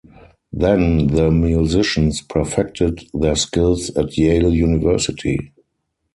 Then 0.51 1.05
the 1.09 1.29
musicians 1.29 2.21
perfected 2.23 3.07
their 3.13 3.35
skills 3.35 3.91
at 3.91 4.17
Yale 4.17 4.51
University. 4.51 5.53